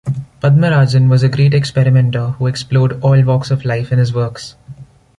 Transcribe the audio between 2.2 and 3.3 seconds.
who explored all